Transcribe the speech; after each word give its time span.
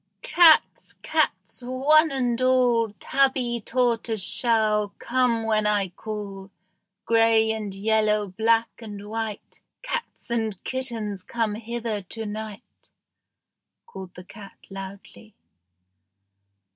"Cats, 0.23 0.93
cats, 1.03 1.59
one 1.61 2.09
and 2.09 2.41
all, 2.41 2.91
Tabby, 2.99 3.61
tortoise 3.63 4.19
shell, 4.23 4.95
come 4.97 5.45
when 5.45 5.67
I 5.67 5.89
call, 5.89 6.49
Gray 7.05 7.51
and 7.51 7.71
yellow, 7.75 8.27
black 8.27 8.69
and 8.81 9.07
white 9.07 9.59
Cats 9.83 10.31
and 10.31 10.57
kittens, 10.63 11.21
come 11.21 11.53
hither 11.53 12.01
to 12.01 12.25
night." 12.25 12.89
called 13.85 14.15
the 14.15 14.23
cat 14.23 14.57
loudly. 14.71 15.35